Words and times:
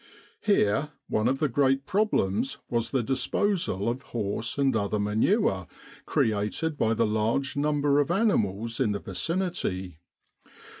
Here 0.41 0.89
one 1.09 1.27
of 1.27 1.37
the 1.37 1.47
great 1.47 1.85
problems 1.85 2.57
was 2.71 2.89
the 2.89 3.03
disposal 3.03 3.87
of 3.87 4.01
horse 4.01 4.57
and 4.57 4.75
other 4.75 4.97
manure 4.97 5.67
created 6.07 6.75
by 6.75 6.95
the 6.95 7.05
large 7.05 7.55
number 7.55 7.99
of 7.99 8.09
animals 8.09 8.79
in 8.79 8.93
the 8.93 8.99
vicinity. 8.99 9.99